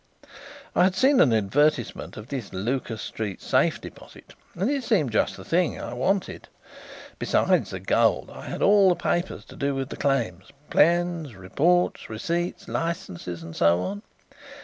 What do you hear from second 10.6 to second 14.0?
plans, reports, receipts, licences and so